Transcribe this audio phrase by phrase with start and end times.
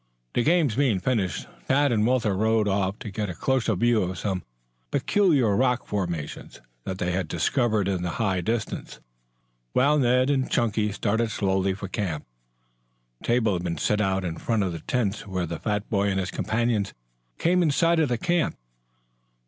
[0.33, 4.17] The games being finished, Tad and Walter rode off to get a closer view of
[4.17, 4.41] some
[4.89, 8.99] peculiar rock formations that they had discovered in the high distance,
[9.73, 12.25] while Ned and Chunky started slowly for the camp.
[13.19, 16.07] The table had been set out in front of the tents when the fat boy
[16.07, 16.87] and his companion
[17.37, 18.57] came in sight of the camp.